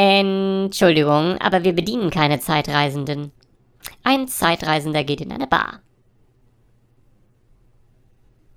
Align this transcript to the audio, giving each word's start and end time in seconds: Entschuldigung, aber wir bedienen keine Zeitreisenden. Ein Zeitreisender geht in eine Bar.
Entschuldigung, 0.00 1.38
aber 1.40 1.64
wir 1.64 1.72
bedienen 1.72 2.10
keine 2.10 2.38
Zeitreisenden. 2.38 3.32
Ein 4.04 4.28
Zeitreisender 4.28 5.02
geht 5.02 5.20
in 5.20 5.32
eine 5.32 5.48
Bar. 5.48 5.80